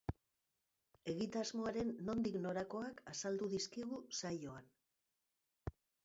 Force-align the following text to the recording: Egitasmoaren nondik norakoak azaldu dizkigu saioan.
Egitasmoaren 1.11 1.91
nondik 2.07 2.37
norakoak 2.45 3.03
azaldu 3.13 3.49
dizkigu 3.51 3.99
saioan. 4.21 4.71